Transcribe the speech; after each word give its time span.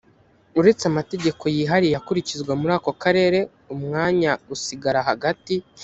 uretse 0.59 0.83
amategeko 0.91 1.43
yihariye 1.55 1.95
akurikizwa 2.01 2.51
muri 2.59 2.73
ako 2.77 2.91
karere 3.01 3.39
umwanya 3.73 4.31
usigara 4.55 4.99
hagati 5.09 5.55